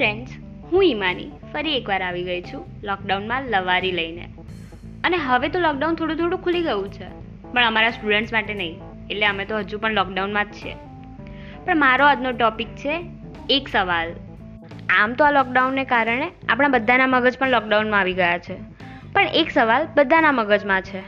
[0.00, 0.30] Friends
[0.72, 4.28] હું ઈમાની, ફરી એકવાર આવી ગઈ છું લોકડાઉનમાં લવારી લઈને.
[5.04, 7.08] અને હવે તો લોકડાઉન થોડું થોડું ખુલી ગયું છે.
[7.52, 10.74] પણ અમારા સ્ટુડન્ટ્સ માટે નહીં, એટલે અમે તો હજુ પણ લોકડાઉનમાં જ છીએ.
[11.64, 13.04] પણ મારો આજનો ટોપિક છે,
[13.50, 14.08] એક સવાલ.
[14.88, 18.54] આમ તો આ લોકડાઉનને કારણે આપણા બધાના મગજ પણ લોકડાઉનમાં આવી ગયા છે.
[19.12, 21.00] પણ એક સવાલ બધાના મગજમાં છે.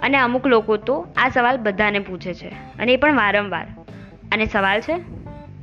[0.00, 3.66] અને અમુક લોકો તો આ સવાલ બધાને પૂછે છે, અને એ પણ વારંવાર.
[4.32, 4.96] અને સવાલ છે,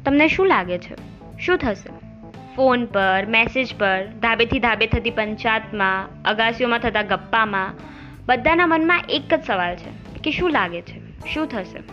[0.04, 0.96] તમને શું લાગે છે?
[1.40, 2.03] શું થશે?
[2.56, 7.74] ફોન પર મેસેજ પર, ધાબેથી ધાબે થતી પંચાયતમાં, અગાસીઓમાં થતા ગપ્પામાં,
[8.26, 11.30] બધાના મનમાં એક જ સવાલ છે કે શું લાગે છે?
[11.34, 11.84] શું થશે?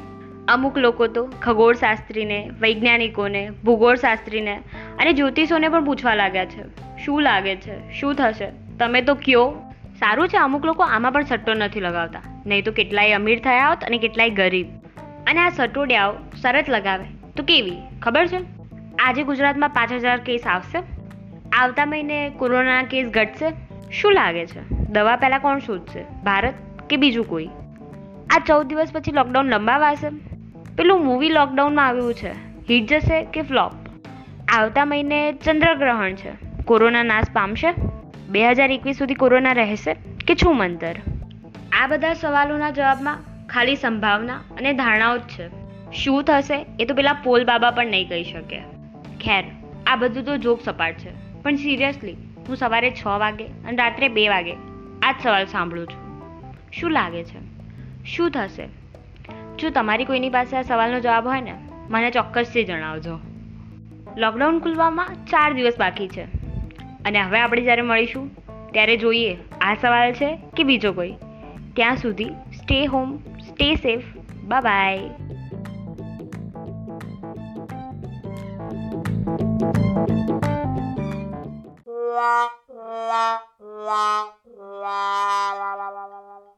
[0.48, 4.56] અમુક લોકો તો ખગોળશાસ્ત્રીને, વૈજ્ઞાનિકોને, ભૂગોળશાસ્ત્રીને
[4.98, 6.62] અને જ્યોતિષોને પણ પૂછવા લાગ્યા છે.
[7.04, 8.00] શું લાગે છે?
[8.00, 8.76] શું થશે?
[8.78, 9.54] તમે તો કયો?
[9.98, 12.42] સારું છે, અમુક લોકો આમાં પણ સટ્ટો નથી લગાવતા.
[12.46, 14.66] નહીં તો કેટલાય અમીર થયા હોત અને કેટલાય ગરીબ.
[15.26, 17.32] અને આ સટોડિયાઓ શરત લગાવે.
[17.36, 17.76] તો કેવી?
[18.02, 18.59] ખબર છે?
[19.04, 20.78] આજે ગુજરાતમાં પાંચ હજાર કેસ આવશે.
[21.52, 23.52] આવતા મહિને કોરોનાના કેસ ઘટશે.
[23.90, 24.60] શું લાગે છે?
[24.70, 26.02] દવા પહેલાં કોણ શોધશે?
[26.24, 26.54] ભારત
[26.90, 27.46] કે બીજું કોઈ?
[28.30, 30.08] આ ચૌદ દિવસ પછી લોકડાઉન લંબાવાશે?
[30.76, 32.32] પેલું મૂવી લોકડાઉનમાં આવ્યું છે.
[32.70, 33.72] હિટ જશે કે ફ્લોપ
[34.48, 36.32] આવતા મહિને ચંદ્રગ્રહણ છે.
[36.64, 37.72] કોરોના નાશ પામશે?
[38.28, 39.94] બે હજાર એકવીસ સુધી કોરોના રહેશે
[40.26, 40.96] કે છું મંતર
[41.82, 45.48] આ બધા સવાલોના જવાબમાં ખાલી સંભાવના અને ધારણાઓ જ છે.
[45.92, 48.79] શું થશે એ તો પેલા પોલ બાબા પણ નહીં કહી શકે.
[49.20, 49.44] ખેર.
[49.86, 51.42] આ બધું તો જોક સપાટ છે.
[51.42, 52.12] પણ સિરિયસલી
[52.48, 54.52] હું સવારે છ વાગે અને રાત્રે બે વાગે
[55.02, 56.10] આ જ સવાલ સાંભળું છું.
[56.72, 57.50] શું લાગે છે?
[58.04, 58.68] શું થશે?
[59.58, 61.54] જો તમારી કોઈની પાસે આ સવાલનો જવાબ હોય ને,
[61.88, 63.18] મને ચોક્કસથી જણાવજો.
[64.16, 66.22] લોકડાઉન ખુલવામાં ચાર દિવસ બાકી છે.
[67.04, 68.30] અને હવે આપણે જ્યારે મળીશું,
[68.72, 71.12] ત્યારે જોઈએ આ સવાલ છે કે બીજો કોઈ.
[71.76, 74.02] ત્યાં સુધી stay home stay safe
[74.44, 75.29] bye la
[82.68, 83.60] 啦啦。
[83.86, 84.39] 啦